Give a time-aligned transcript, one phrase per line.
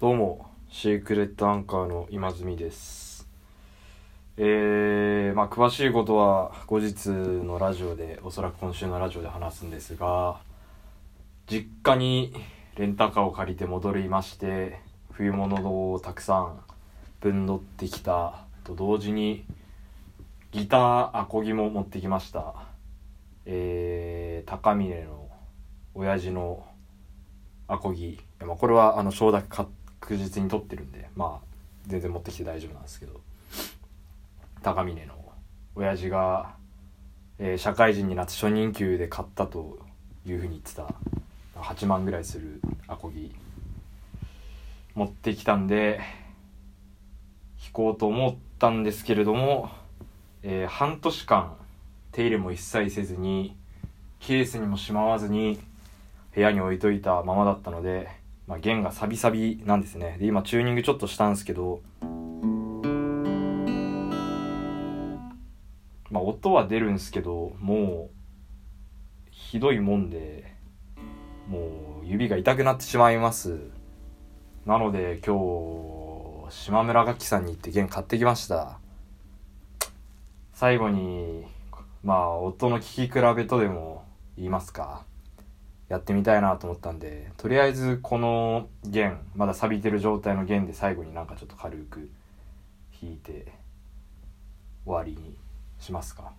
[0.00, 3.28] どうも、シークレットアンカーの今住です。
[4.36, 10.40] えー、まあ詳しいことは後日のラジオで、おそらく今週のラジオで話すんですが、
[11.46, 12.34] 実家に
[12.76, 14.80] レンタカーを借りて戻りまして、
[15.12, 16.58] 冬物をたくさん
[17.20, 19.44] 分乗ってきたと同時に、
[20.50, 22.52] ギターアコギも持ってきました。
[23.46, 25.28] えー、高峰の
[25.94, 26.66] 親父の
[27.68, 29.48] アコギまあこれはあの承諾
[30.04, 31.46] 確実に取ってるんでまあ
[31.86, 33.20] 全然持ってきて大丈夫なんですけど。
[34.64, 35.14] 高峰の
[35.74, 36.54] 親父が、
[37.38, 39.78] えー社会人になって初任給で買ったと
[40.24, 40.88] いうふうに言ってた
[41.60, 43.34] 8万ぐらいするアコギ
[44.94, 46.00] 持ってきたんで
[47.62, 49.70] 弾こうと思ったんですけれども、
[50.42, 51.56] えー半年間
[52.12, 53.54] 手入れも一切せずに
[54.20, 55.60] ケースにもしまわずに
[56.34, 58.08] 部屋に置いといたままだったので、
[58.46, 60.16] まあ、弦がサビサビなんですね。
[60.18, 61.80] で今チューニングちょっとしたんですけど
[66.10, 68.14] まあ音は出るんですけどもう
[69.30, 70.52] ひどいもんで
[71.48, 73.58] もう指が痛くなってしまいます。
[74.66, 78.78] なので今日島村楽器さんに行って弦買ってきました。
[80.52, 81.46] 最後に
[82.02, 84.04] まあ音の聞き比べとでも
[84.36, 85.04] 言いますか。
[85.88, 92.10] やってみたいなと思ったんでとりあえずこの弦まだ錆びてる状態の弦で最後になんかちょっと軽く
[93.02, 93.52] 弾いて
[94.84, 95.36] 終わりに
[95.78, 96.32] しますか。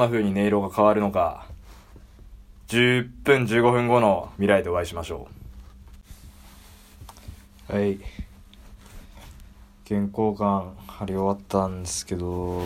[0.00, 1.46] な風に音色が変わるのか。
[2.68, 5.28] 10分15分後の未来でお会いしましょ
[7.68, 7.72] う。
[7.72, 7.98] はい。
[9.86, 12.62] 原稿感貼り終わったんですけど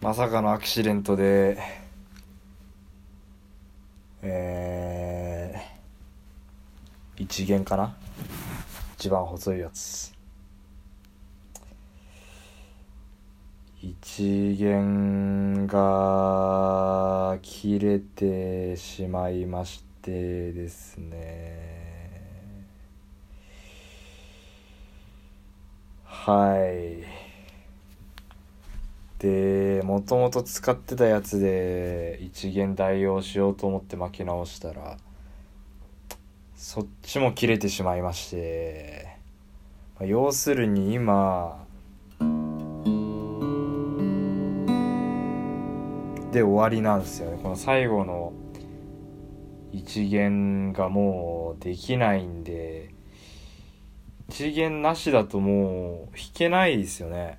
[0.00, 1.56] まさかのアクシデントで
[4.22, 7.96] えー、一弦かな？
[8.96, 10.12] 一番細いやつ。
[14.04, 22.66] 一弦が切れてしまいましてですね。
[26.04, 27.04] はい。
[29.20, 34.96] でもともと使ってたやつで一弦代用しようと思って巻き直したら
[36.56, 39.16] そっちも切れてしまいまして。
[39.94, 41.64] まあ要するに今
[46.32, 47.38] で終わりなんですよね。
[47.42, 48.32] この最後の
[49.70, 52.90] 一元がもうできないんで
[54.28, 57.38] 一元なしだともう弾けないですよね。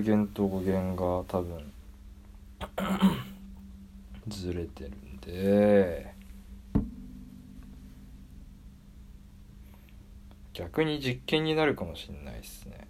[0.00, 1.72] 弦と語源が多分
[4.28, 6.12] ずれてるんで。
[10.54, 12.86] 逆に実験になるかもしんないですね。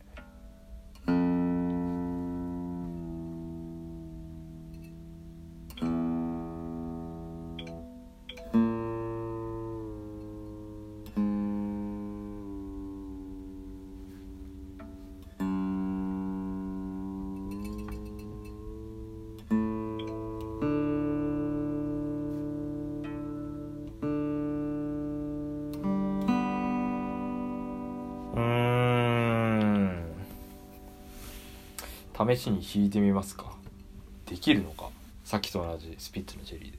[32.26, 33.52] 試しに弾いてみますか。
[34.26, 34.90] できるのか。
[35.24, 36.78] さっきと同じスピッツのチェリーで。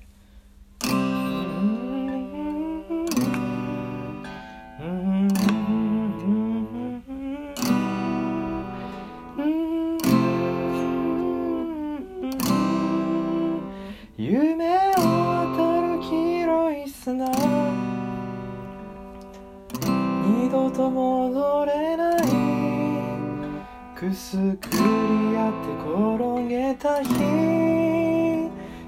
[14.17, 17.29] 夢を渡る黄色い砂。
[20.25, 22.21] 二度と戻れない。
[23.95, 24.92] くすくり合って転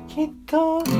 [0.07, 0.94] きっと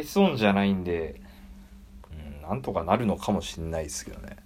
[0.00, 1.20] イソンじゃないんで、
[2.10, 4.36] うん、なんとかなるのかもしんないですけどね。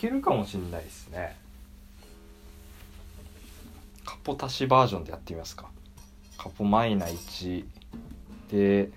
[0.00, 1.36] けるかもしんないですね
[4.04, 5.68] カポ足しバージョンでやってみますか
[6.36, 7.64] カポマイナ1
[8.50, 8.90] で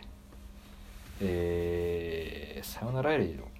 [1.24, 3.50] えー、さよならエレイの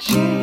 [0.00, 0.39] change.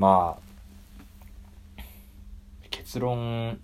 [0.00, 1.82] まあ
[2.70, 3.60] 結論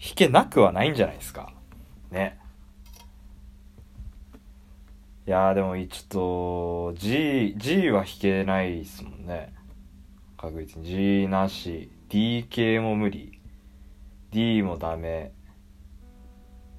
[0.00, 1.52] 弾けなくはないんじゃないですか。
[2.10, 2.36] ね。
[5.28, 9.54] いやでもちょっと G, G は弾けないですもんね。
[10.36, 10.88] 確実に。
[10.88, 11.92] G なし。
[12.08, 13.40] D 系も無理。
[14.32, 15.30] D もダメ。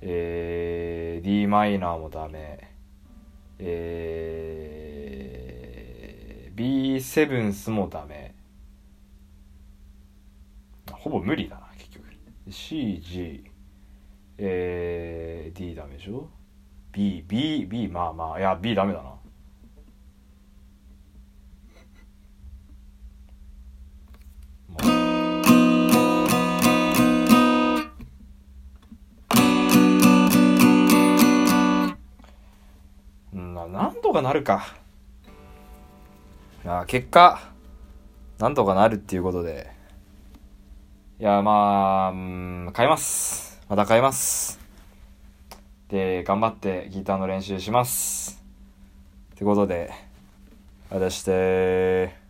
[0.02, 2.70] えー、D マイナーもダメ。
[3.60, 8.21] えー、B7 スもダメ。
[11.12, 12.06] ぼ無理だな結局。
[12.50, 13.44] CG
[14.38, 16.30] えー、D ダメでしょ
[16.92, 19.12] ？B B B まあまあいや B ダメだな。
[33.34, 33.38] う。
[33.38, 34.66] んなんとかなるか。
[36.64, 37.52] いや結果
[38.40, 39.71] なんとかなるっていうことで。
[41.22, 43.62] いやまあうん変えます。
[43.70, 44.60] また買います。
[45.88, 48.44] で頑張ってギターの練習します。
[49.36, 49.92] ってことで
[50.90, 52.21] あたして